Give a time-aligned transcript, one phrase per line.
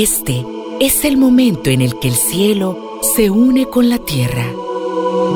[0.00, 0.46] Este
[0.78, 4.46] es el momento en el que el cielo se une con la tierra.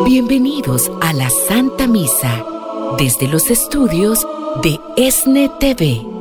[0.05, 2.47] Bienvenidos a la Santa Misa
[2.97, 4.25] desde los estudios
[4.63, 6.12] de ESNE TV.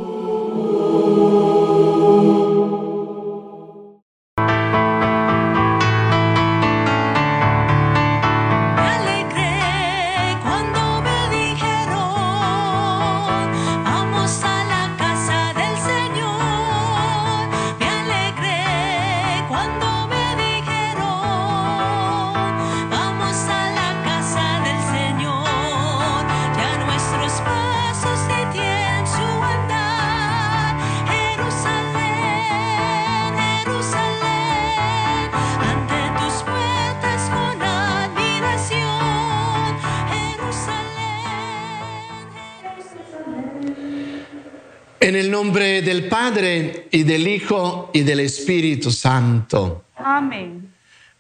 [47.01, 49.85] Y del Hijo y del Espíritu Santo.
[49.95, 50.71] Amén.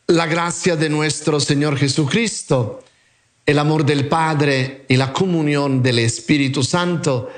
[0.07, 2.83] La gracia de nuestro Señor Jesucristo,
[3.47, 7.31] el amor del Padre y la comunión del Espíritu Santo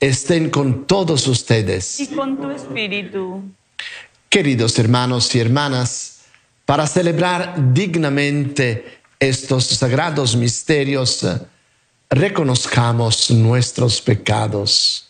[0.00, 2.00] estén con todos ustedes.
[2.00, 3.42] Y con tu espíritu.
[4.30, 6.22] Queridos hermanos y hermanas,
[6.64, 11.26] para celebrar dignamente estos sagrados misterios,
[12.08, 15.09] reconozcamos nuestros pecados.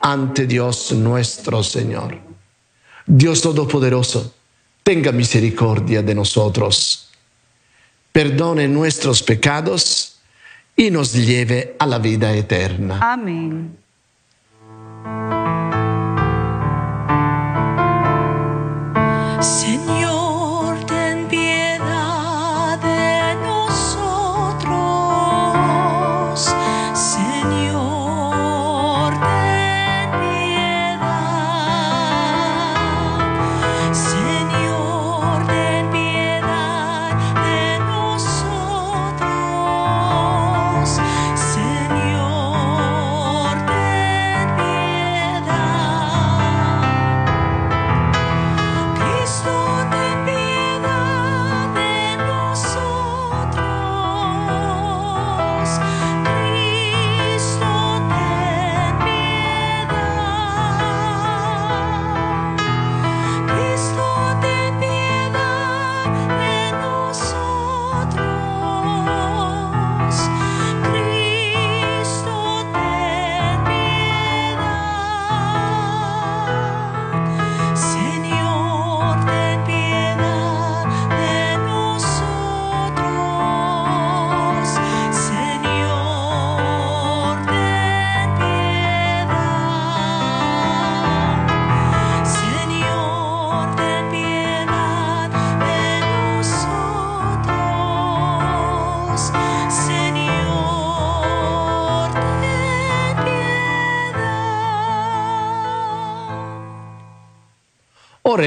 [0.00, 2.18] ante Dios nuestro Señor.
[3.06, 4.34] Dios Todopoderoso,
[4.82, 7.10] tenga misericordia de nosotros,
[8.12, 10.18] perdone nuestros pecados
[10.76, 13.00] y nos lleve a la vida eterna.
[13.02, 13.76] Amén.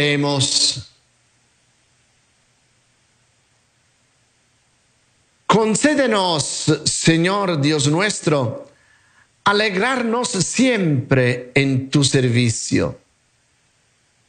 [0.02, 0.90] Oremos.
[5.46, 8.68] Concédenos, Señor Dios nuestro,
[9.44, 13.00] alegrarnos siempre en tu servicio,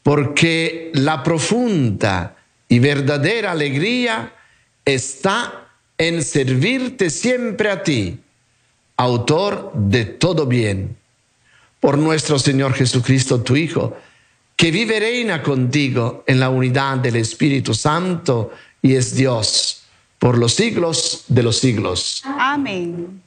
[0.03, 2.37] porque la profunda
[2.69, 4.35] y verdadera alegría
[4.85, 8.21] está en servirte siempre a ti,
[8.99, 10.99] autor de todo bien.
[11.81, 13.97] Por nuestro Señor Jesucristo, tu Hijo,
[14.63, 19.83] que vive reina contigo en la unidad del Espíritu Santo y es Dios
[20.21, 22.23] por los siglos de los siglos.
[22.39, 23.21] Amén.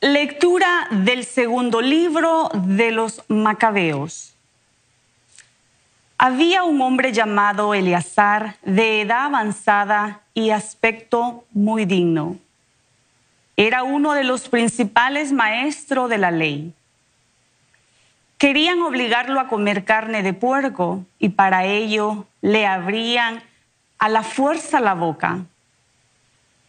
[0.00, 4.35] Lectura del segundo libro de los Macabeos.
[6.18, 12.38] Había un hombre llamado Eleazar, de edad avanzada y aspecto muy digno.
[13.58, 16.74] era uno de los principales maestros de la ley.
[18.36, 23.42] Querían obligarlo a comer carne de puerco y para ello le abrían
[23.98, 25.40] a la fuerza la boca.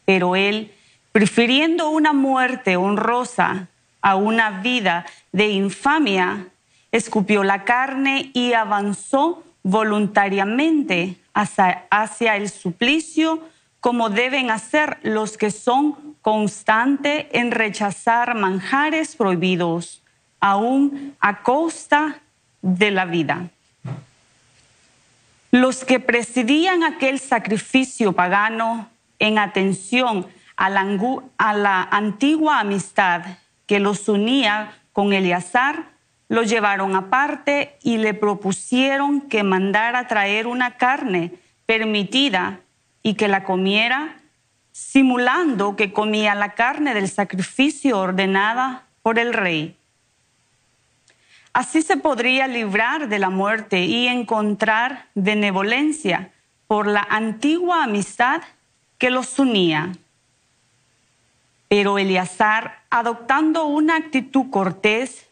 [0.06, 0.74] Pero él,
[1.12, 3.68] prefiriendo una muerte honrosa
[4.02, 6.48] a una vida de infamia,
[6.92, 13.44] escupió la carne y avanzó voluntariamente hacia, el suplicio
[13.80, 20.02] como deben hacer los que son constantes en rechazar manjares prohibidos,
[20.40, 22.20] aún a costa
[22.62, 23.50] de la vida.
[25.52, 28.90] Los que presidían aquel sacrificio pagano
[29.20, 30.86] en atención a la,
[31.38, 33.22] a la antigua amistad
[33.66, 35.97] que los unía con Eleazar,
[36.30, 41.34] lo llevaron aparte y le propusieron que mandara traer una carne
[41.66, 42.60] permitida
[43.02, 44.18] y que la comiera,
[44.72, 49.78] simulando que comía la carne del sacrificio ordenada por el rey.
[51.54, 56.32] Así se podría librar de la muerte y encontrar benevolencia
[56.68, 58.42] por la antigua amistad
[58.98, 59.94] que los unía.
[61.70, 65.27] Pero Eleazar, adoptando una actitud cortés,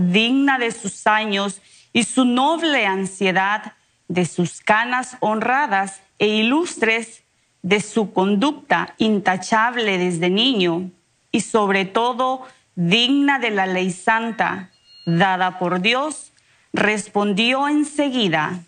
[0.00, 1.60] digna de sus años
[1.92, 3.74] y su noble ansiedad,
[4.08, 7.22] de sus canas honradas e ilustres,
[7.62, 10.90] de su conducta intachable desde niño
[11.30, 14.70] y sobre todo digna de la ley santa
[15.04, 16.32] dada por Dios,
[16.72, 18.60] respondió enseguida,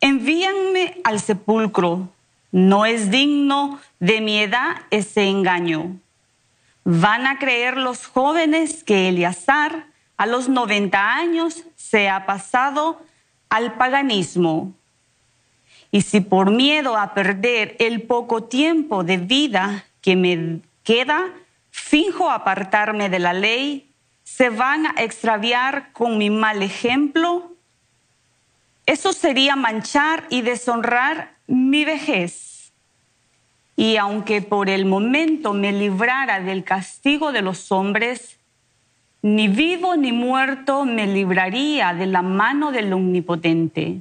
[0.00, 2.08] envíanme al sepulcro,
[2.52, 5.96] no es digno de mi edad ese engaño.
[6.90, 12.98] Van a creer los jóvenes que Eleazar a los 90 años se ha pasado
[13.50, 14.72] al paganismo.
[15.90, 21.26] Y si por miedo a perder el poco tiempo de vida que me queda,
[21.70, 23.92] finjo apartarme de la ley,
[24.24, 27.52] se van a extraviar con mi mal ejemplo,
[28.86, 32.57] eso sería manchar y deshonrar mi vejez.
[33.78, 38.36] Y aunque por el momento me librara del castigo de los hombres,
[39.22, 44.00] ni vivo ni muerto me libraría de la mano del Omnipotente.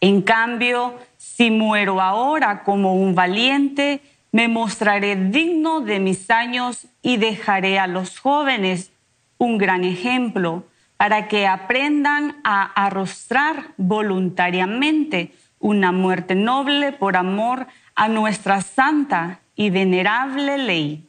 [0.00, 4.00] En cambio, si muero ahora como un valiente,
[4.32, 8.90] me mostraré digno de mis años y dejaré a los jóvenes
[9.38, 10.64] un gran ejemplo
[10.96, 17.68] para que aprendan a arrostrar voluntariamente una muerte noble por amor
[18.08, 21.08] nuestra santa y venerable ley.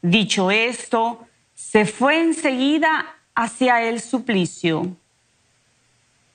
[0.00, 4.96] Dicho esto, se fue enseguida hacia el suplicio.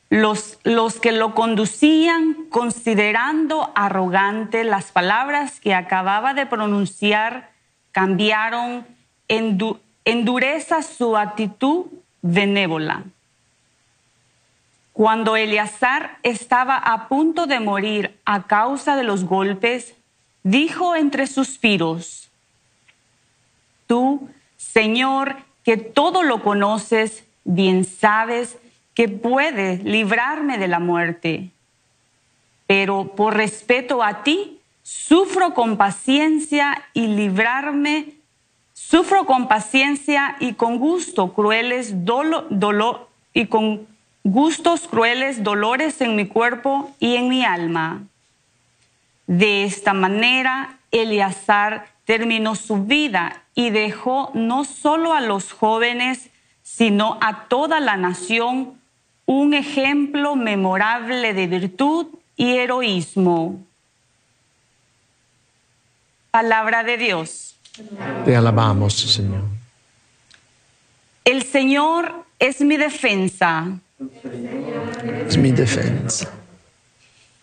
[0.10, 7.52] Los, los, que lo conducían, considerando arrogante las palabras que acababa de pronunciar,
[7.92, 8.88] cambiaron
[9.28, 9.58] en,
[10.06, 11.88] en dureza su actitud
[12.22, 13.04] benévola.
[14.98, 19.94] Cuando Eleazar estaba a punto de morir a causa de los golpes,
[20.42, 22.32] dijo entre suspiros,
[23.86, 24.28] Tú,
[24.58, 28.58] Señor, que todo lo conoces, bien sabes
[28.96, 31.52] que puede librarme de la muerte.
[32.66, 38.14] Pero por respeto a ti, sufro con paciencia y librarme,
[38.74, 43.96] sufro con paciencia y con gusto crueles dolor y con
[44.32, 48.04] gustos crueles dolores en mi cuerpo y en mi alma.
[49.26, 56.30] De esta manera, Eleazar terminó su vida y dejó no solo a los jóvenes,
[56.62, 58.74] sino a toda la nación
[59.26, 63.62] un ejemplo memorable de virtud y heroísmo.
[66.32, 67.56] Palabra de Dios.
[68.26, 69.44] Te alabamos, Señor.
[71.24, 73.80] El Señor es mi defensa.
[75.28, 76.30] Es mi defensa.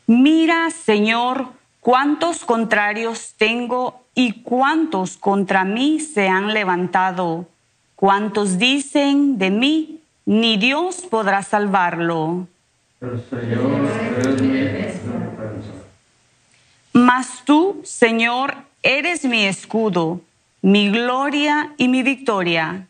[0.06, 1.48] Mira, Señor,
[1.80, 7.48] cuántos contrarios tengo y cuántos contra mí se han levantado.
[7.96, 12.46] Cuántos dicen de mí, ni Dios podrá salvarlo.
[16.92, 20.20] Mas tú, Señor, eres mi escudo,
[20.62, 22.86] mi gloria y mi victoria.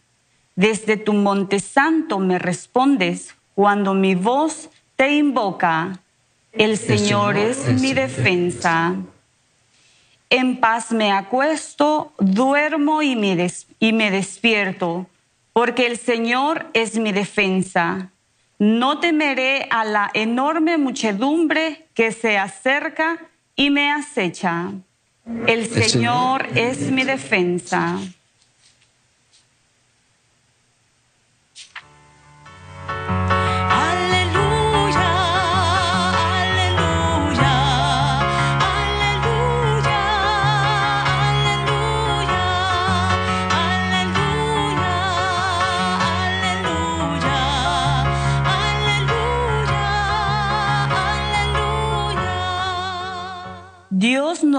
[0.54, 5.98] Desde tu monte santo me respondes cuando mi voz te invoca.
[6.52, 8.94] El Señor es mi defensa.
[10.30, 15.06] En paz me acuesto, duermo y me, y me despierto
[15.52, 18.10] porque el Señor es mi defensa.
[18.58, 23.18] No temeré a la enorme muchedumbre que se acerca
[23.54, 24.72] y me acecha.
[25.46, 27.98] El Señor es mi defensa.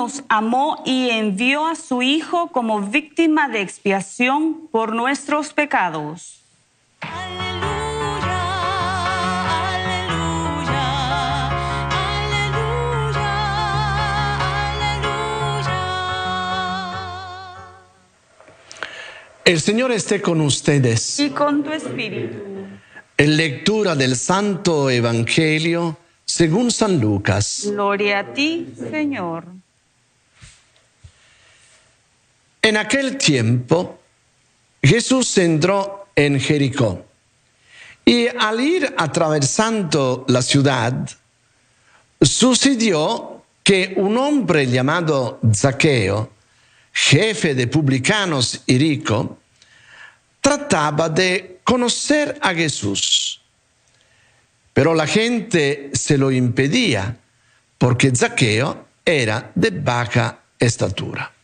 [0.05, 6.41] Nos amó y envió a su Hijo como víctima de expiación por nuestros pecados.
[7.01, 8.35] Aleluya,
[9.79, 10.75] aleluya,
[14.73, 15.73] aleluya.
[19.43, 21.19] El Señor esté con ustedes.
[21.19, 22.37] Y con tu espíritu.
[23.17, 27.63] En lectura del Santo Evangelio según San Lucas.
[27.71, 29.64] Gloria a ti, Señor.
[32.65, 33.99] En aquel tiempo,
[34.81, 37.05] Jesús entró en Jericó
[38.03, 41.07] y al ir atravesando la ciudad,
[42.19, 46.31] sucedió que un hombre llamado Zaqueo,
[46.91, 49.37] jefe de publicanos y rico,
[50.41, 53.41] trataba de conocer a Jesús.
[54.73, 57.15] Pero la gente se lo impedía
[57.77, 61.34] porque Zaqueo era de baja estatura.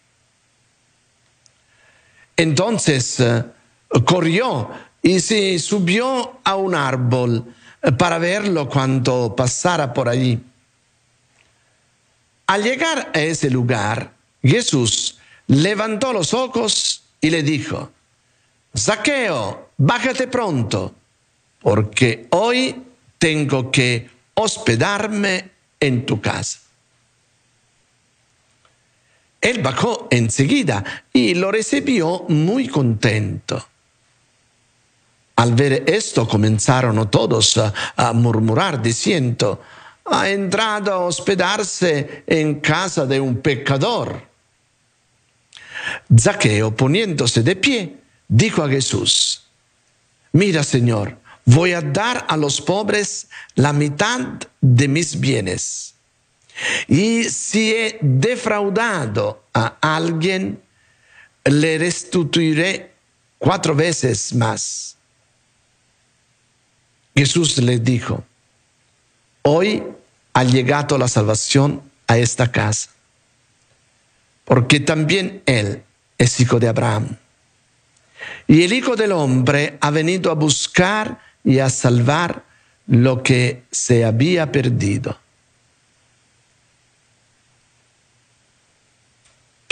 [2.42, 3.44] Entonces eh,
[4.04, 4.68] corrió
[5.00, 10.40] y se subió a un árbol eh, para verlo cuando pasara por allí.
[12.48, 17.92] Al llegar a ese lugar, Jesús levantó los ojos y le dijo,
[18.76, 20.96] Zaqueo, bájate pronto,
[21.60, 22.76] porque hoy
[23.20, 26.61] tengo que hospedarme en tu casa.
[29.42, 33.68] Él bajó enseguida y lo recibió muy contento.
[35.36, 39.60] Al ver esto comenzaron todos a, murmurar diciendo,
[40.06, 44.30] ha entrado a hospedarse en casa de un pecador.
[46.16, 49.42] Zaqueo, poniéndose de pie, dijo a Jesús,
[50.34, 54.20] mira Señor, voy a dar a los pobres la mitad
[54.62, 55.91] de mis bienes.
[56.88, 60.62] Y si he defraudado a alguien,
[61.44, 62.92] le restituiré
[63.38, 64.98] cuatro veces más.
[67.16, 68.24] Jesús le dijo,
[69.42, 69.84] hoy
[70.34, 72.90] ha llegado la salvación a esta casa,
[74.46, 75.84] porque también él
[76.18, 77.18] es hijo de Abraham.
[78.48, 82.44] Y el Hijo del Hombre ha venido a buscar y a salvar
[82.88, 85.18] lo que se había perdido.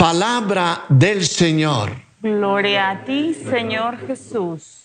[0.00, 1.92] Palabra del Señor.
[2.22, 4.84] Gloria a ti, Señor Jesús.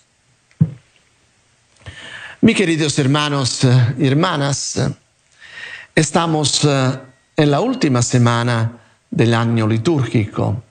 [2.41, 3.65] Mis queridos hermanos
[3.98, 4.91] y hermanas,
[5.95, 7.00] estamos eh,
[7.38, 8.77] en la última semana
[9.10, 10.62] del año litúrgico.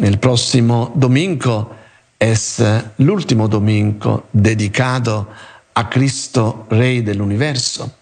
[0.00, 1.74] El próximo domingo
[2.20, 5.28] es eh, el último domingo dedicado
[5.74, 7.92] a Cristo, Rey del Universo.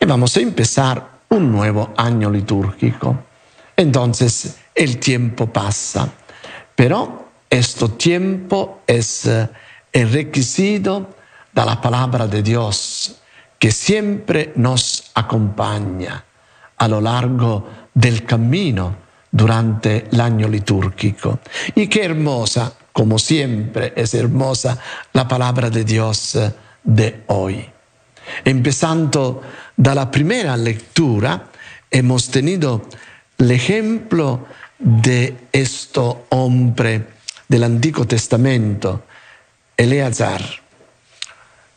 [0.00, 3.16] Y vamos a empezar un nuevo año litúrgico.
[3.76, 6.08] Entonces el tiempo pasa,
[6.74, 9.48] pero este tiempo es eh,
[9.92, 11.10] enriquecido
[11.52, 13.16] de la palabra de Dios
[13.58, 16.24] que siempre nos acompaña
[16.78, 18.96] a lo largo del camino
[19.30, 21.40] durante el año litúrgico.
[21.74, 24.78] Y qué hermosa, como siempre es hermosa
[25.12, 26.52] la palabra de Dios eh,
[26.82, 27.64] de hoy.
[28.44, 29.42] Empezando
[29.76, 31.48] de la primera lectura,
[31.90, 32.82] hemos tenido
[33.38, 34.46] el ejemplo
[34.82, 37.06] de este hombre
[37.48, 39.04] del Antiguo Testamento,
[39.76, 40.42] Eleazar.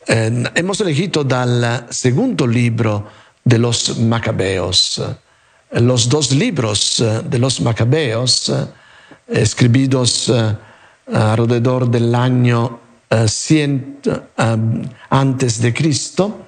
[0.06, 3.08] Hemos elegido del segundo libro
[3.44, 5.02] de los Macabeos,
[5.72, 8.66] los dos libros eh, de los Macabeos, eh,
[9.26, 10.56] escribidos eh,
[11.12, 14.16] alrededor del año eh, 100 eh,
[15.10, 16.42] antes de Cristo,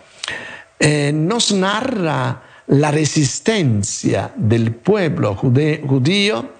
[1.13, 6.53] nos narra la resistencia del pueblo judío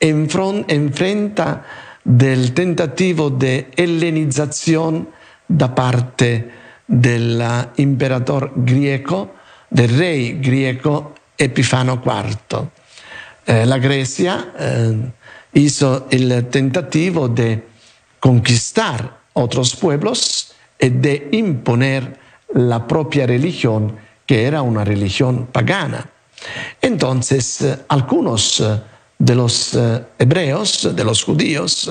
[0.00, 1.42] en, fron- en frente
[2.04, 5.08] del tentativo de helenización
[5.48, 6.50] da parte
[6.86, 7.42] del
[7.76, 9.34] imperador griego,
[9.70, 12.68] del rey griego Epifano IV.
[13.46, 15.10] Eh, la Grecia eh,
[15.54, 17.62] hizo el tentativo de
[18.20, 22.18] conquistar otros pueblos y de imponer
[22.54, 23.96] la propia religión,
[24.26, 26.10] que era una religión pagana.
[26.80, 28.80] Entonces, eh, algunos eh,
[29.18, 31.90] de los eh, hebreos, de los judíos,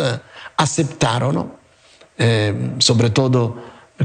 [0.57, 1.63] aceptaron,
[2.77, 3.57] sobre todo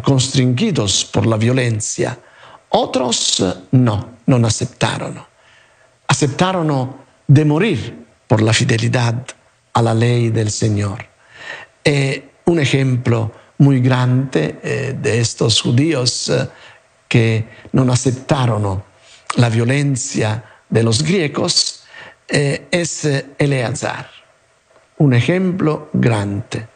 [0.03, 2.19] constringidos por la violencia.
[2.71, 5.23] Otros no, no aceptaron.
[6.07, 9.27] Aceptaron de morir por la fidelidad
[9.75, 11.05] a la ley del Señor.
[12.47, 16.33] Un ejemplo muy grande de estos judíos
[17.09, 18.83] que no aceptaron
[19.37, 21.85] la violencia de los griegos
[22.29, 24.11] eh, es eh, Eleazar.
[24.99, 26.67] Un ejemplo grande.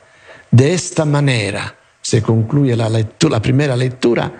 [0.51, 4.33] De esta manera se concluye la, la primera lectura.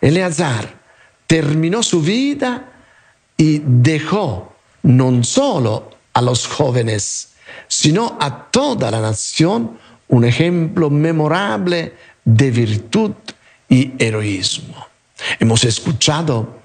[0.00, 0.68] Eleazar
[1.26, 2.70] terminó su vida
[3.36, 7.32] y dejó no solo a los jóvenes,
[7.68, 11.94] sino a toda la nación un ejemplo memorable
[12.24, 13.12] de virtud
[13.68, 14.91] y heroísmo.
[15.38, 16.62] Hemos escuchado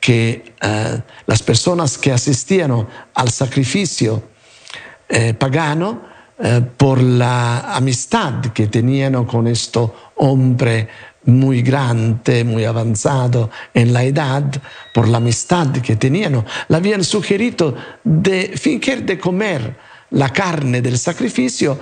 [0.00, 4.22] que eh, las personas que asistían al sacrificio
[5.08, 6.02] eh, pagano
[6.38, 9.80] eh, por la amistad que tenían con este
[10.16, 10.88] hombre
[11.24, 14.44] muy grande, muy avanzado en la edad,
[14.94, 19.76] por la amistad que tenían, le habían sugerido de fingir de comer
[20.10, 21.78] la carne del sacrificio,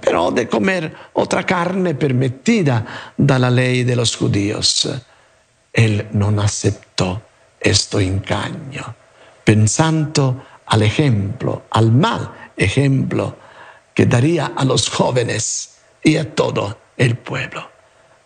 [0.00, 4.88] pero de comer otra carne permitida dalla ley de los judíos.
[5.76, 7.22] Él no aceptó
[7.60, 8.96] este engaño,
[9.44, 13.36] pensando al ejemplo, al mal ejemplo
[13.92, 17.70] que daría a los jóvenes y a todo el pueblo.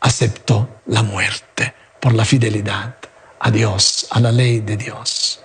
[0.01, 2.95] Aceptó la muerte por la fidelidad
[3.41, 5.43] a Dios, a la ley de Dios.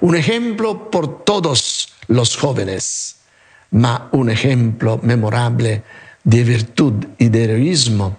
[0.00, 3.20] Un ejemplo por todos los jóvenes,
[3.70, 5.84] ma un ejemplo memorable
[6.24, 8.18] de virtud y de heroísmo,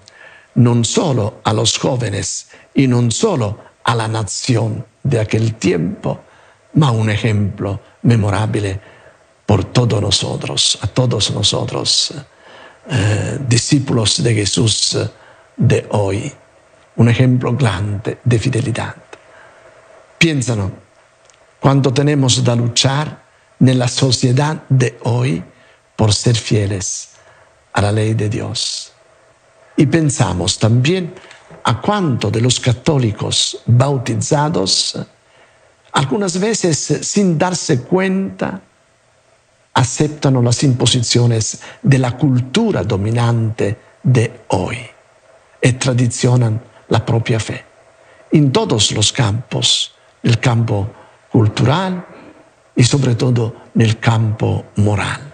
[0.55, 6.21] no solo a los jóvenes y no solo a la nación de aquel tiempo,
[6.73, 8.79] ma un ejemplo memorable
[9.45, 12.13] por todos nosotros, a todos nosotros,
[12.89, 14.97] eh, discípulos de Jesús
[15.55, 16.31] de hoy.
[16.97, 18.95] Un ejemplo grande de fidelidad.
[20.17, 20.71] Piénsano,
[21.59, 23.25] cuando tenemos da luchar
[23.59, 25.43] nella sociedad de hoy
[25.95, 27.15] por ser fieles
[27.73, 28.94] a la ley de Dios.
[29.77, 31.13] Y pensamos también
[31.63, 34.97] a cuánto de los católicos bautizados,
[35.91, 38.61] algunas veces sin darse cuenta,
[39.73, 44.77] aceptan las imposiciones de la cultura dominante de hoy
[45.61, 47.65] y tradicionan la propia fe
[48.31, 50.89] en todos los campos, el campo
[51.31, 52.05] cultural
[52.75, 55.33] y sobre todo nel campo moral.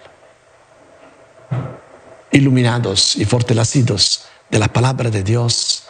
[2.31, 5.85] Iluminados y fortalecidos de la palabra de Dios,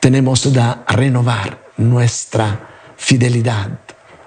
[0.00, 3.78] tenemos que renovar nuestra fidelidad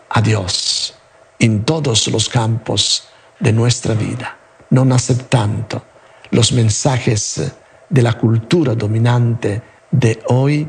[0.09, 0.95] a Dios
[1.39, 4.37] en todos los campos de nuestra vida,
[4.69, 5.83] no aceptando
[6.31, 7.51] los mensajes
[7.89, 10.67] de la cultura dominante de hoy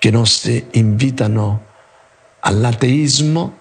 [0.00, 1.60] que nos invitan
[2.40, 3.54] al ateísmo,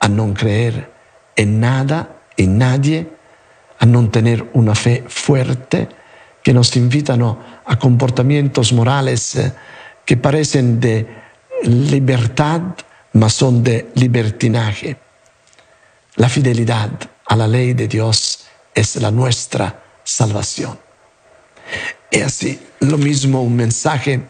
[0.00, 0.92] a no creer
[1.36, 3.08] en nada, en nadie,
[3.78, 5.88] a no tener una fe fuerte,
[6.50, 9.52] que nos invitan a comportamientos morales eh,
[10.04, 11.06] que parecen de
[11.62, 12.60] libertad,
[13.12, 14.96] mas son de libertinaje.
[16.16, 16.90] La fidelidad
[17.24, 20.76] a la ley de Dios es la nuestra salvación.
[22.10, 24.20] Y así, lo mismo un mensaje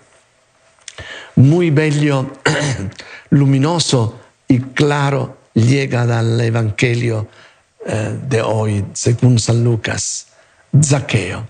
[1.37, 2.30] muy bello,
[3.30, 7.28] luminoso y claro llega del Evangelio
[7.87, 10.26] eh, de hoy, según San Lucas.
[10.85, 11.48] Zaqueo,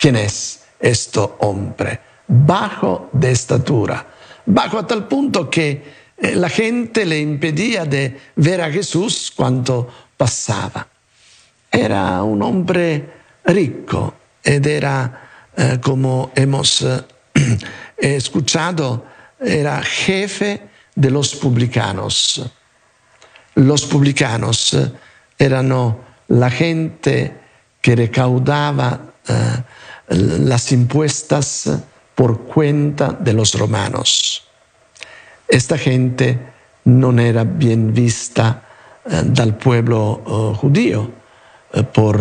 [0.00, 2.00] ¿quién es este hombre?
[2.26, 4.06] Bajo de estatura,
[4.46, 5.82] bajo a tal punto que
[6.16, 10.88] eh, la gente le impedía de ver a Jesús cuando pasaba.
[11.70, 13.12] Era un hombre
[13.44, 17.04] rico ed era, eh, como hemos eh,
[17.98, 19.04] escuchado,
[19.38, 20.62] era jefe
[20.94, 22.42] de los publicanos.
[23.54, 24.76] Los publicanos
[25.38, 27.34] erano la gente
[27.80, 29.00] que recaudaba
[30.10, 31.70] las impuestas
[32.14, 34.42] por cuenta de los romanos.
[35.48, 36.38] Esta gente
[36.84, 38.62] no era bien vista
[39.04, 41.10] eh, dal pueblo eh, judío
[41.72, 42.20] eh, por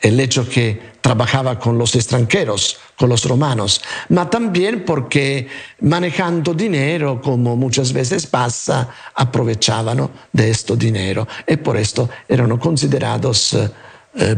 [0.00, 5.48] el hecho que trabajaba con los extranjeros, con los romanos, ma también porque
[5.80, 13.56] manejando dinero, como muchas veces pasa, aprovechaban de este dinero y por esto eran considerados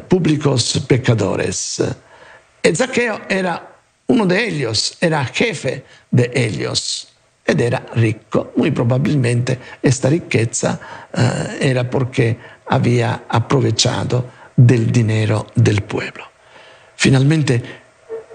[0.09, 1.83] públicos pecadores.
[2.63, 2.73] E
[3.29, 7.09] era uno de ellos, era jefe de ellos.
[7.49, 8.53] ed era ricco.
[8.57, 10.79] Muy probabilmente esta riqueza
[11.13, 16.25] eh, era porque había aprovechado del dinero del pueblo.
[16.95, 17.63] Finalmente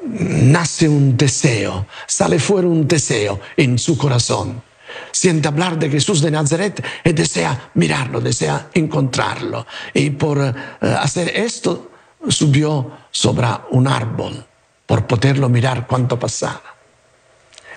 [0.03, 4.63] nace un deseo, sale fuera un deseo en su corazón.
[5.11, 9.65] Siente hablar de Jesús de Nazaret y desea mirarlo, desea encontrarlo.
[9.93, 11.91] Y por eh, hacer esto
[12.29, 14.45] subió sobre un árbol
[14.85, 16.61] por poderlo mirar cuanto pasaba.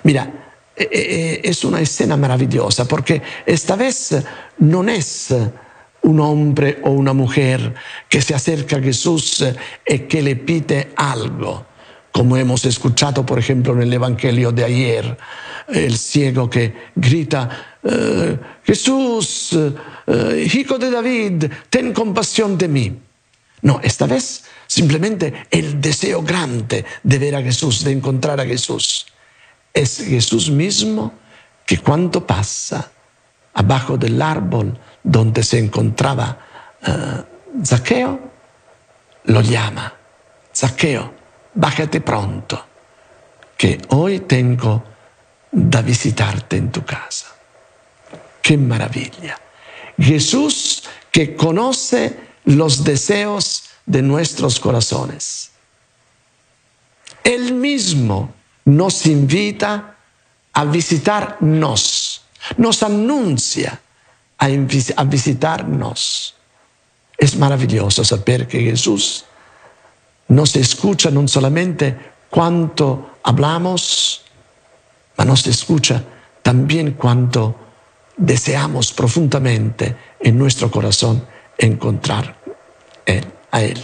[0.03, 4.15] Mira, eh, eh, es una escena maravillosa porque esta vez
[4.59, 5.33] no es
[6.03, 7.73] un hombre o una mujer
[8.07, 9.43] que se acerca a Jesús
[9.85, 11.65] y que le pide algo,
[12.11, 15.17] como hemos escuchado, por ejemplo, en el Evangelio de ayer,
[15.67, 19.57] el ciego que grita, eh, Jesús,
[20.07, 22.99] eh, hijo de David, ten compasión de mí.
[23.61, 29.07] No, esta vez simplemente el deseo grande de ver a Jesús, de encontrar a Jesús.
[29.73, 31.13] Es Jesús mismo
[31.65, 32.91] que cuando pasa
[33.53, 36.37] abajo del árbol donde se encontraba
[36.87, 38.17] uh,
[39.25, 39.93] lo llama,
[40.55, 41.13] Zaqueo,
[41.53, 42.65] bájate pronto,
[43.57, 44.83] que hoy tengo
[45.51, 47.27] da visitarte en tu casa.
[48.41, 49.39] Qué maravilla.
[49.97, 55.51] Jesús que conoce los deseos de nuestros corazones.
[57.23, 58.33] Él mismo
[58.63, 59.97] nos invita
[60.53, 62.21] a visitarnos,
[62.55, 63.81] nos anuncia
[64.37, 66.35] a, visitarnos.
[67.17, 69.25] Es maravilloso saber que Jesús
[70.29, 71.97] nos escucha no solamente
[72.29, 74.21] cuanto hablamos,
[75.17, 76.01] ma nos escucha
[76.41, 77.55] también cuanto
[78.15, 82.36] deseamos profundamente en nuestro corazón encontrar
[83.07, 83.83] él, a Él.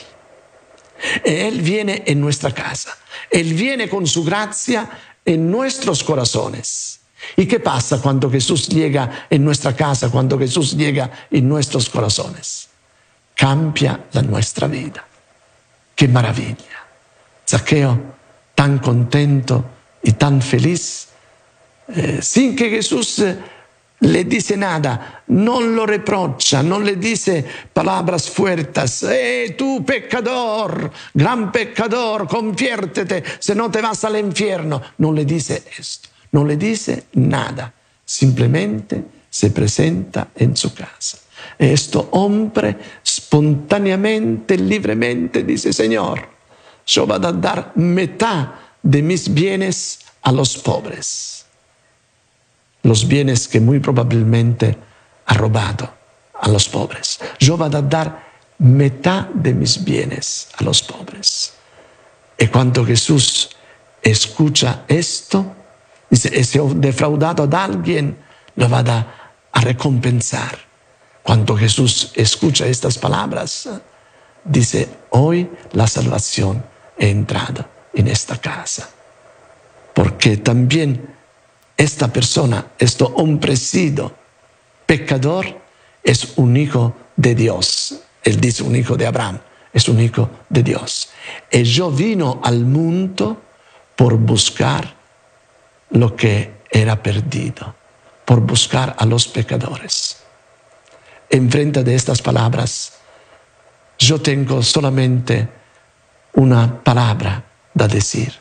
[1.24, 2.96] Él viene en nuestra casa,
[3.30, 4.90] Él viene con su gracia
[5.26, 7.00] en nuestros corazones.
[7.38, 12.70] ¿Y qué pasa cuando Jesús llega en nuestra casa, cuando Jesús llega en nuestros corazones?
[13.36, 15.06] Cambia la nuestra vida.
[15.96, 16.86] Qué maravilla.
[17.48, 18.00] Zaqueo,
[18.54, 19.64] tan contento
[20.04, 21.08] y tan feliz,
[21.88, 23.38] eh, sin que Jesús eh,
[24.04, 31.52] le dice nada, no lo reprocha, no le dice palabras fuertes, eh, tú pecador, gran
[31.52, 34.82] pecador, conviértete, si no te vas al infierno.
[34.98, 41.20] No le dice esto no le dice nada, simplemente se presenta en su casa.
[41.58, 46.28] Esto hombre espontáneamente, libremente dice, Señor,
[46.86, 48.50] yo voy a dar mitad
[48.82, 51.43] de mis bienes a los pobres.
[52.84, 54.78] Los bienes que muy probablemente
[55.26, 55.94] ha robado
[56.40, 57.20] a los pobres.
[57.40, 58.24] Yo voy a dar
[58.60, 61.54] mitad de mis bienes a los pobres.
[62.38, 63.50] Y cuando Jesús
[64.02, 65.56] escucha esto,
[66.14, 68.16] Dice, si he defraudado a alguien,
[68.56, 69.08] lo va a,
[69.52, 70.60] a recompensar.
[71.24, 73.68] Cuando Jesús escucha estas palabras,
[74.44, 76.64] dice, hoy la salvación
[77.02, 77.66] ha entrado
[77.96, 78.92] en esta casa.
[79.96, 81.16] Porque también
[81.78, 84.14] esta persona, este hombre sido
[84.86, 85.46] pecador,
[86.04, 88.00] es un hijo de Dios.
[88.24, 89.40] Él dice un hijo de Abraham,
[89.72, 91.10] es un hijo de Dios.
[91.52, 93.42] Y yo vino al mundo
[93.96, 94.96] por buscar
[95.92, 97.76] lo que era perdido,
[98.26, 100.18] por buscar a los pecadores.
[101.30, 102.94] En frente de estas palabras,
[103.98, 105.48] yo tengo solamente
[106.34, 108.34] una palabra da decir.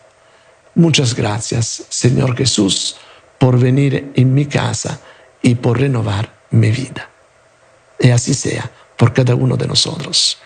[0.74, 2.96] Muchas gracias, Señor Jesús,
[3.42, 5.00] por venir en mi casa
[5.42, 7.10] y por renovar mi vida.
[7.98, 10.38] Y así sea por cada uno de nosotros.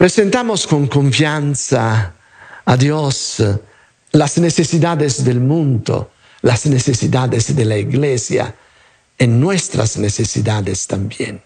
[0.00, 2.14] Presentamos con confianza
[2.64, 3.36] a Dios
[4.12, 8.54] las necesidades del mundo, las necesidades de la iglesia,
[9.18, 11.42] en nuestras necesidades también.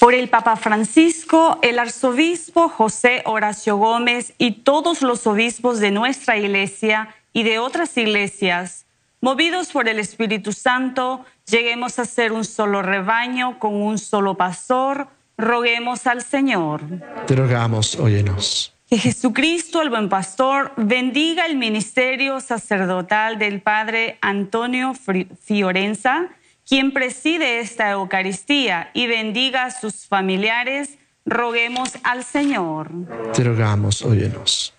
[0.00, 6.36] Por el Papa Francisco, el arzobispo José Horacio Gómez y todos los obispos de nuestra
[6.36, 8.86] iglesia y de otras iglesias,
[9.20, 15.08] movidos por el Espíritu Santo, lleguemos a ser un solo rebaño con un solo pastor,
[15.38, 16.82] roguemos al Señor.
[17.26, 18.74] Te rogamos, óyenos.
[18.88, 24.92] Que Jesucristo, el buen pastor, bendiga el ministerio sacerdotal del Padre Antonio
[25.40, 26.28] Fiorenza,
[26.68, 30.98] quien preside esta Eucaristía, y bendiga a sus familiares.
[31.24, 32.90] Roguemos al Señor.
[33.32, 34.74] Te rogamos, óyenos.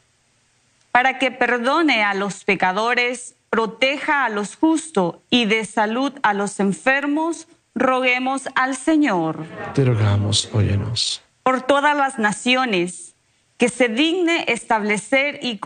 [0.93, 6.59] Para que perdone a los pecadores, proteja a los justos y dé salud a los
[6.59, 9.43] enfermos, roguemos al Señor.
[9.73, 11.23] Te rogamos, óyenos.
[11.41, 13.15] Por todas las naciones,
[13.57, 15.57] que se digne establecer y,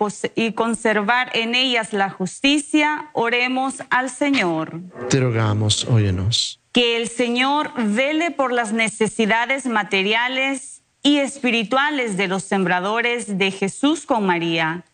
[0.53, 4.79] conservar en ellas la justicia, oremos al Señor.
[5.09, 6.61] Te rogamos, óyenos.
[6.71, 14.05] Que el Señor vele por las necesidades materiales y espirituales de los sembradores de Jesús
[14.05, 14.85] con María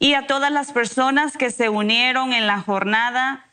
[0.00, 3.46] y a todas las personas que se unieron en la jornada.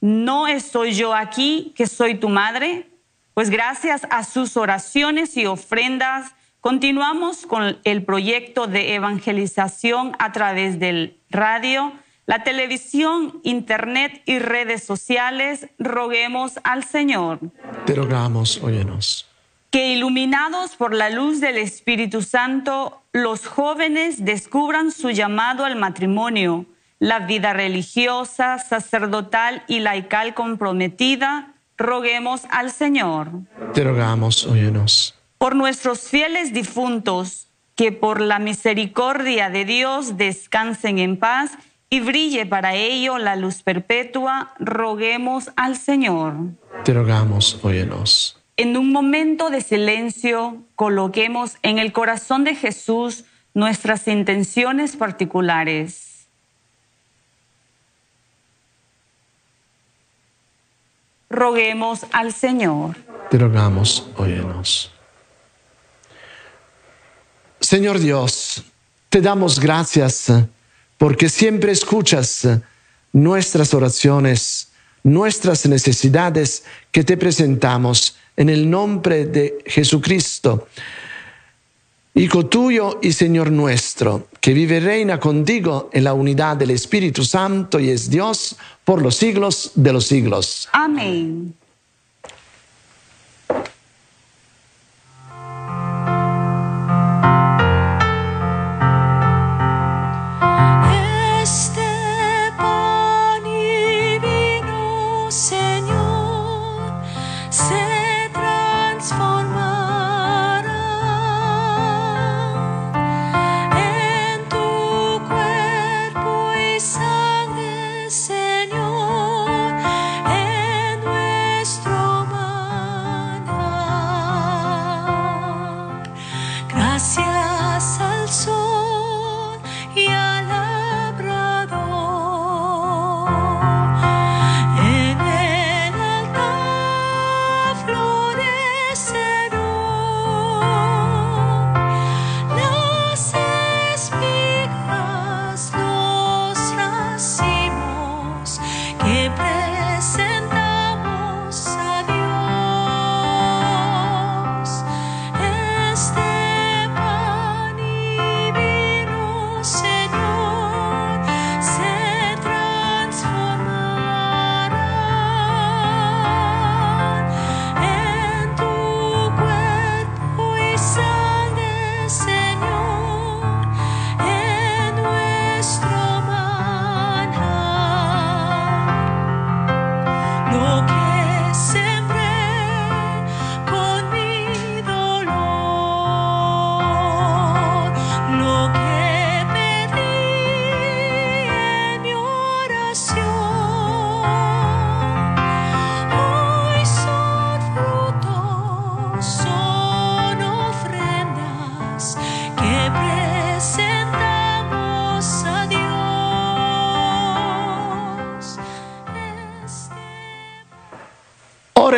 [0.00, 2.88] No estoy yo aquí, que soy tu madre,
[3.34, 10.78] pues gracias a sus oraciones y ofrendas continuamos con el proyecto de evangelización a través
[10.78, 11.92] del radio,
[12.26, 15.68] la televisión, internet y redes sociales.
[15.78, 17.40] Roguemos al Señor
[17.86, 19.29] Te rogamos, óyenos.
[19.70, 26.66] Que iluminados por la luz del Espíritu Santo, los jóvenes descubran su llamado al matrimonio,
[26.98, 31.54] la vida religiosa, sacerdotal y laical comprometida.
[31.78, 33.30] Roguemos al Señor
[33.72, 35.14] Te rogamos, óyenos.
[35.38, 41.52] por nuestros fieles difuntos, que por la misericordia de Dios descansen en paz
[41.88, 46.34] y brille para ello la luz perpetua, roguemos al Señor.
[46.84, 48.39] Te rogamos, óyenos.
[48.60, 56.26] En un momento de silencio, coloquemos en el corazón de Jesús nuestras intenciones particulares.
[61.30, 62.96] Roguemos al Señor.
[63.30, 64.92] Te rogamos, óyenos.
[67.60, 68.62] Señor Dios,
[69.08, 70.30] te damos gracias
[70.98, 72.46] porque siempre escuchas
[73.10, 74.69] nuestras oraciones,
[75.02, 80.66] nuestras necesidades que te presentamos en el nombre de Jesucristo,
[82.12, 87.78] Hijo tuyo y Señor nuestro, que vive reina contigo en la unidad del Espíritu Santo
[87.78, 90.68] y es Dios por los siglos de los siglos.
[90.72, 91.54] Amén.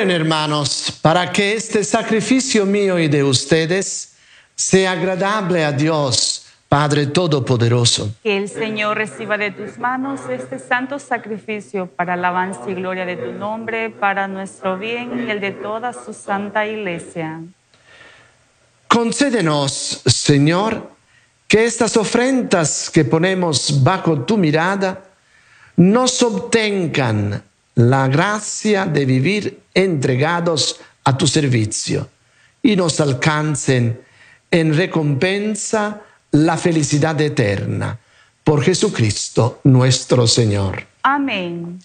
[0.02, 4.14] Oren hermanos para que este sacrificio mío y de ustedes
[4.52, 8.12] sea agradable a Dios, Padre Todopoderoso.
[8.20, 13.14] Que el Señor reciba de tus manos este santo sacrificio para alabanza y gloria de
[13.14, 17.40] tu nombre, para nuestro bien y el de toda su santa iglesia.
[18.88, 20.90] Concédenos, Señor,
[21.46, 25.00] que estas ofrendas que ponemos bajo tu mirada
[25.76, 27.40] nos obtengan
[27.76, 32.08] la gracia de vivir entregados a tu servicio
[32.62, 34.00] y nos alcancen
[34.50, 37.98] en recompensa la felicidad eterna.
[38.44, 40.85] Por Jesucristo nuestro Señor.
[41.04, 41.80] Amén.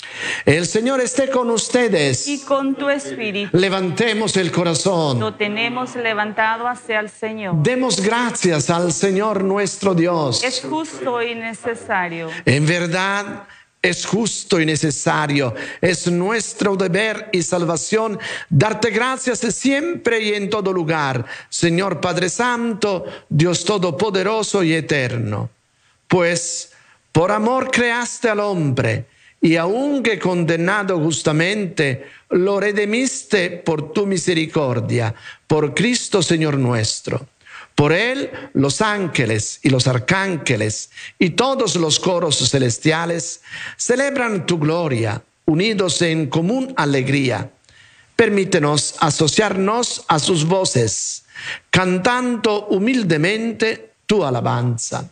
[0.45, 2.27] El Señor esté con ustedes.
[2.27, 5.19] Y con tu espíritu Levantemos el corazón.
[5.19, 7.55] lo tenemos levantado hacia el Señor.
[7.63, 10.43] Demos gracias al Señor nuestro Dios.
[10.43, 12.29] Es justo y necesario.
[12.45, 13.47] En verdad
[13.81, 20.73] es justo y necesario, es nuestro deber y salvación darte gracias siempre y en todo
[20.73, 25.49] lugar, Señor Padre Santo, Dios Todopoderoso y Eterno.
[26.07, 26.71] Pues
[27.11, 29.05] por amor creaste al hombre
[29.39, 35.13] y aunque condenado justamente, lo redimiste por tu misericordia,
[35.45, 37.27] por Cristo Señor nuestro.
[37.77, 43.41] Por él los ángeles y los arcángeles y todos los coros celestiales
[43.77, 47.51] celebran tu gloria, unidos en común alegría.
[48.15, 51.25] Permítenos asociarnos a sus voces,
[51.69, 55.11] cantando humildemente tu alabanza.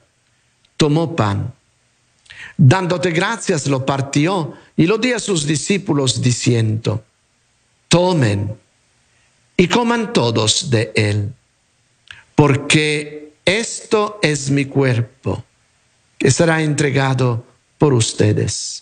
[0.81, 1.53] tomó pan.
[2.57, 7.03] Dándote gracias, lo partió y lo dio a sus discípulos diciendo,
[7.87, 8.57] tomen
[9.55, 11.31] y coman todos de él,
[12.33, 15.43] porque esto es mi cuerpo,
[16.17, 17.45] que será entregado
[17.77, 18.81] por ustedes.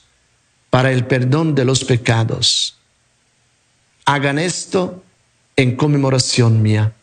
[0.71, 2.77] para el perdón de los pecados.
[4.05, 5.03] Hagan esto
[5.55, 6.93] en conmemoración mía.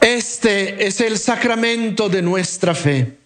[0.00, 3.25] Este es el sacramento de nuestra fe.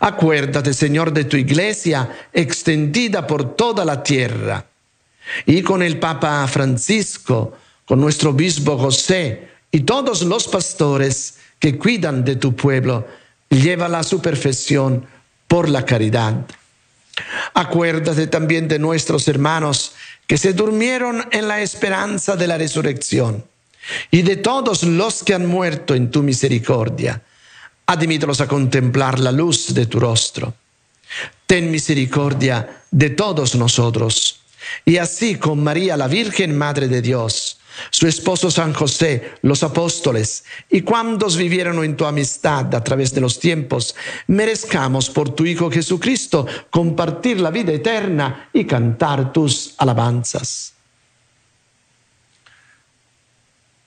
[0.00, 4.66] Acuérdate, Señor, de tu iglesia extendida por toda la tierra.
[5.46, 12.24] Y con el Papa Francisco, con nuestro obispo José y todos los pastores que cuidan
[12.24, 13.06] de tu pueblo,
[13.48, 15.06] lleva a su perfección
[15.46, 16.46] por la caridad.
[17.54, 19.92] Acuérdate también de nuestros hermanos
[20.26, 23.44] que se durmieron en la esperanza de la resurrección
[24.10, 27.22] y de todos los que han muerto en tu misericordia
[27.90, 30.54] admítelos a contemplar la luz de tu rostro.
[31.44, 34.42] Ten misericordia de todos nosotros.
[34.84, 37.58] Y así con María, la Virgen Madre de Dios,
[37.90, 43.22] su esposo San José, los apóstoles y cuantos vivieron en tu amistad a través de
[43.22, 43.96] los tiempos,
[44.28, 50.74] merezcamos por tu Hijo Jesucristo compartir la vida eterna y cantar tus alabanzas.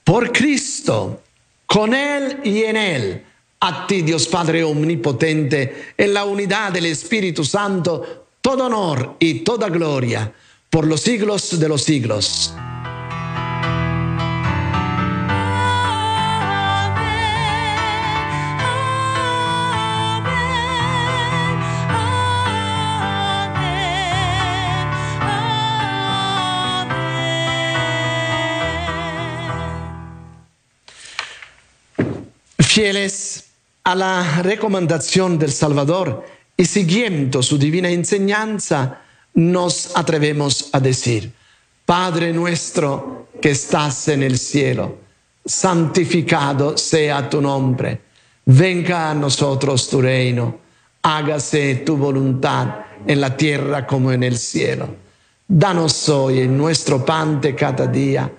[0.03, 1.23] Por Cristo,
[1.65, 3.25] con Él y en Él
[3.65, 9.69] a ti, Dios Padre Omnipotente, en la unidad del Espíritu Santo, todo honor y toda
[9.69, 10.33] gloria
[10.69, 12.53] por los siglos de los siglos.
[32.59, 33.52] Fieles
[33.83, 36.25] a la recomendación del Salvador
[36.55, 39.01] y siguiendo su divina enseñanza,
[39.33, 41.31] nos atrevemos a decir,
[41.85, 44.99] Padre nuestro que estás en el cielo,
[45.43, 47.99] santificado sea tu nombre,
[48.45, 50.59] venga a nosotros tu reino,
[51.01, 54.87] hágase tu voluntad en la tierra como en el cielo.
[55.45, 58.31] Danos hoy nuestro pan de cada día,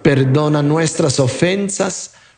[0.00, 2.14] perdona nuestras ofensas,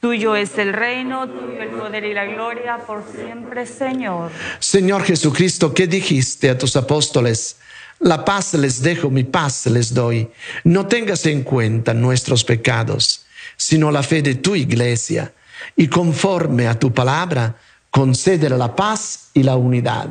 [0.00, 4.30] Tuyo es el reino, tuyo el poder y la gloria por siempre, Señor.
[4.58, 7.58] Señor Jesucristo, ¿qué dijiste a tus apóstoles?
[7.98, 10.30] La paz les dejo, mi paz les doy.
[10.64, 13.26] No tengas en cuenta nuestros pecados,
[13.58, 15.34] sino la fe de tu iglesia,
[15.76, 17.56] y conforme a tu palabra,
[17.90, 20.08] concédele la paz y la unidad.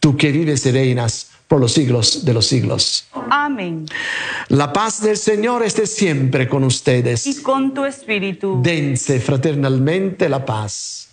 [0.00, 3.04] Tú que vives y reinas por los siglos de los siglos.
[3.28, 3.84] Amén.
[4.48, 7.26] La paz del Señor esté siempre con ustedes.
[7.26, 8.62] Y con tu espíritu.
[8.62, 11.10] Dense fraternalmente la paz.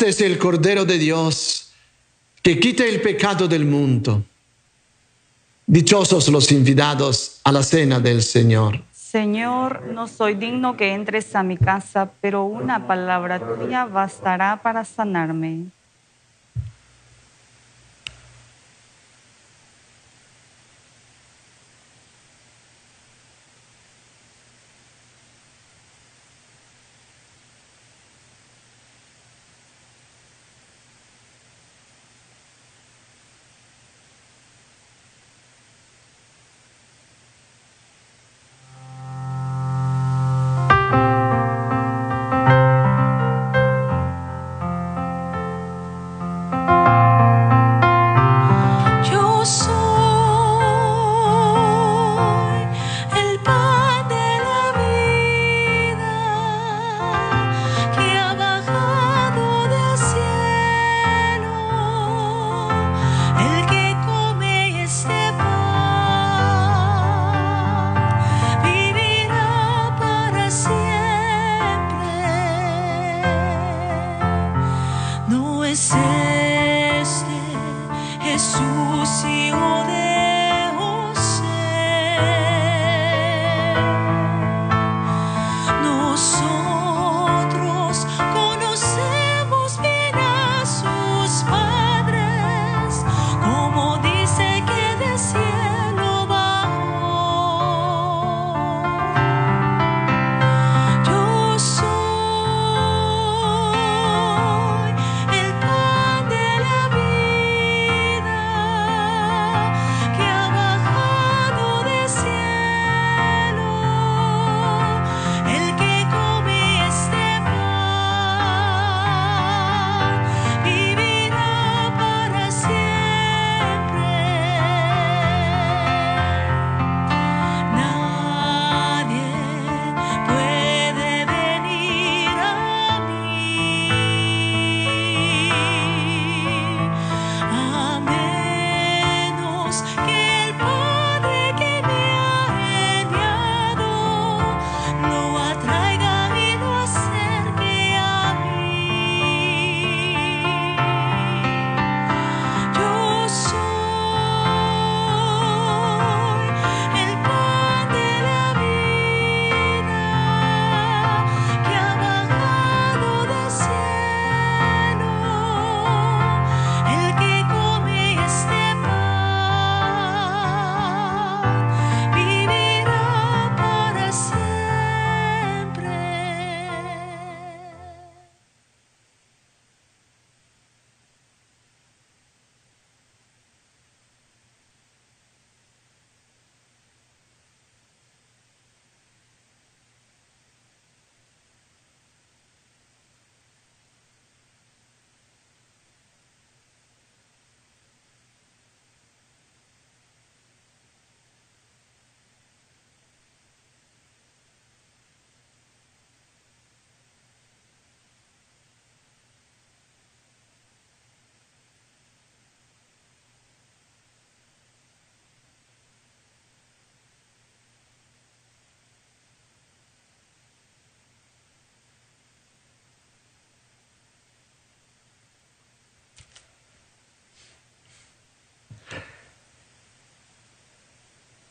[0.00, 1.74] Este es el Cordero de Dios
[2.40, 4.24] que quita el pecado del mundo.
[5.66, 8.82] Dichosos los invitados a la cena del Señor.
[8.92, 14.86] Señor, no soy digno que entres a mi casa, pero una palabra tuya bastará para
[14.86, 15.66] sanarme.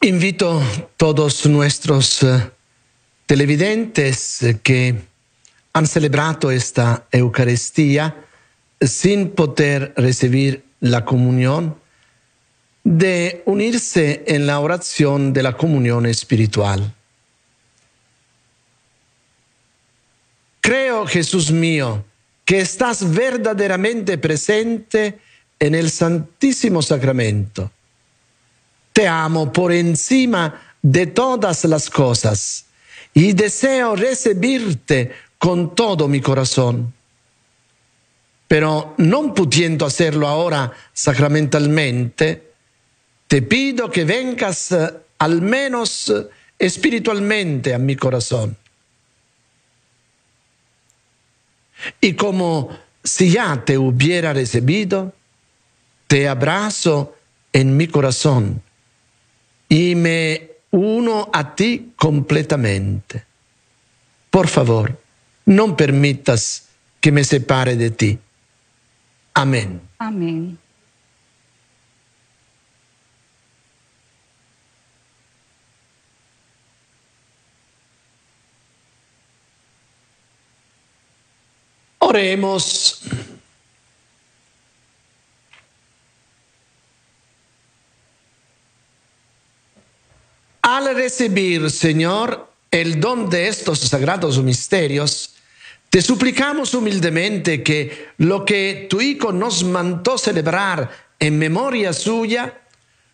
[0.01, 2.49] Invito a todos nuestros eh,
[3.25, 4.95] televidentes que
[5.73, 8.15] han celebrado esta Eucaristía
[8.79, 11.75] sin poder recibir la comunión,
[12.85, 16.95] de unirse en la oración de la comunión espiritual.
[20.61, 22.05] Creo, Jesús mío,
[22.45, 25.19] que estás verdaderamente presente
[25.59, 27.69] en el Santísimo Sacramento.
[28.99, 32.65] Te amo por encima de todas las cosas
[33.13, 36.93] y deseo recibirte con todo mi corazón.
[38.49, 42.51] Pero no pudiendo hacerlo ahora sacramentalmente,
[43.25, 46.27] te pido que vengas eh, al menos eh,
[46.57, 48.57] espiritualmente a mi corazón.
[52.01, 55.13] Y como si ya te hubiera recibido,
[56.07, 57.15] te abrazo
[57.53, 58.61] en mi corazón
[59.69, 63.23] y me uno a ti completamente.
[64.29, 64.99] Por favor,
[65.45, 66.67] no permitas
[66.99, 68.19] que me separe de ti.
[69.33, 69.81] Amén.
[69.99, 70.57] Amén.
[81.99, 83.01] Oremos.
[90.79, 95.35] Al recibir, Señor, el don de estos sagrados misterios,
[95.89, 102.61] te suplicamos humildemente que lo que tu Hijo nos mandó celebrar en memoria suya,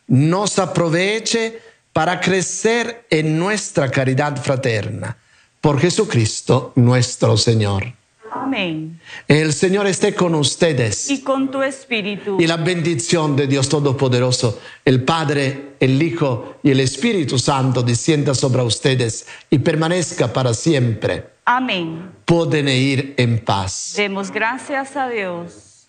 [0.06, 1.60] nos aproveche
[1.92, 5.18] para crecer en nuestra caridad fraterna.
[5.60, 7.92] Por Jesucristo nuestro Señor.
[8.36, 9.00] Amén.
[9.28, 11.10] El Señor esté con ustedes.
[11.10, 12.38] Y con tu espíritu.
[12.40, 18.36] Y la bendición de Dios Todopoderoso, el Padre, el Hijo y el Espíritu Santo descienda
[18.36, 21.24] sobre ustedes y permanezca para siempre.
[21.46, 22.12] Amén.
[22.26, 23.94] Pueden ir en paz.
[23.96, 25.88] Demos gracias a Dios.